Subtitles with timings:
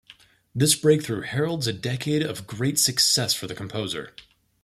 [0.55, 4.15] This breakthrough heralds a decade of great success for the composer.